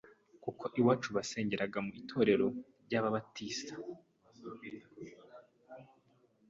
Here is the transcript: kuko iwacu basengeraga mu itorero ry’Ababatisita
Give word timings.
kuko 0.43 0.63
iwacu 0.79 1.09
basengeraga 1.17 1.79
mu 1.85 1.91
itorero 2.01 2.47
ry’Ababatisita 2.85 3.73